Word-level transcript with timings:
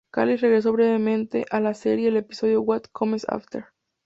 Callies 0.11 0.41
regresó 0.41 0.73
brevemente 0.73 1.45
a 1.51 1.59
la 1.59 1.75
serie 1.75 2.07
en 2.07 2.13
el 2.15 2.21
episodio 2.23 2.61
What 2.63 2.85
Comes 2.91 3.23
After. 3.29 3.65